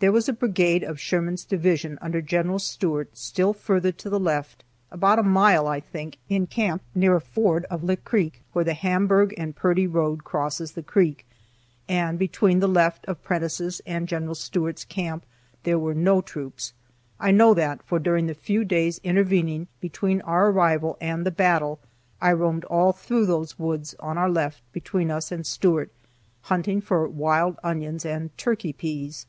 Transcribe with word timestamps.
There 0.00 0.12
was 0.12 0.28
a 0.28 0.34
brigade 0.34 0.82
of 0.82 1.00
Sherman's 1.00 1.46
division 1.46 1.96
under 2.02 2.20
General 2.20 2.58
Stuart 2.58 3.16
still 3.16 3.54
further 3.54 3.90
to 3.90 4.10
the 4.10 4.20
left, 4.20 4.62
about 4.90 5.18
a 5.18 5.22
mile, 5.22 5.66
I 5.66 5.80
think, 5.80 6.18
in 6.28 6.46
camp 6.46 6.82
near 6.94 7.16
a 7.16 7.22
ford 7.22 7.64
of 7.70 7.82
Lick 7.82 8.04
Creek, 8.04 8.42
where 8.52 8.66
the 8.66 8.74
Hamburg 8.74 9.32
and 9.38 9.56
Purdy 9.56 9.86
road 9.86 10.22
crosses 10.22 10.72
the 10.72 10.82
creek; 10.82 11.26
and 11.88 12.18
between 12.18 12.60
the 12.60 12.68
left 12.68 13.06
of 13.06 13.24
Prentiss' 13.24 13.80
and 13.86 14.06
General 14.06 14.34
Stuart's 14.34 14.84
camp 14.84 15.24
there 15.62 15.78
were 15.78 15.94
no 15.94 16.20
troops. 16.20 16.74
I 17.18 17.30
know 17.30 17.54
that, 17.54 17.82
for 17.82 17.98
during 17.98 18.26
the 18.26 18.34
few 18.34 18.62
days 18.62 19.00
intervening 19.04 19.68
between 19.80 20.20
our 20.20 20.50
arrival 20.50 20.98
and 21.00 21.24
the 21.24 21.30
battle 21.30 21.80
I 22.20 22.32
roamed 22.34 22.64
all 22.66 22.92
through 22.92 23.24
those 23.24 23.58
woods 23.58 23.94
on 24.00 24.18
our 24.18 24.28
left, 24.28 24.60
between 24.70 25.10
us 25.10 25.32
and 25.32 25.46
Stuart, 25.46 25.90
hunting 26.42 26.82
for 26.82 27.08
wild 27.08 27.56
onions 27.64 28.04
and 28.04 28.36
"turkey 28.36 28.74
peas." 28.74 29.24